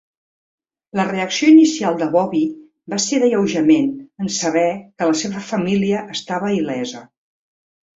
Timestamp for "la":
0.99-1.03, 5.15-5.23